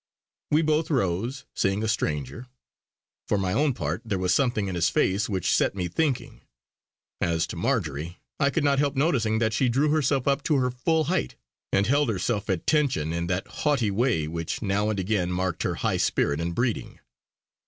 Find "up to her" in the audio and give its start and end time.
10.27-10.71